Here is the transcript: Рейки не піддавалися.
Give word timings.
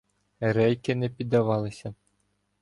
Рейки 0.39 0.91
не 0.95 1.09
піддавалися. 1.09 1.93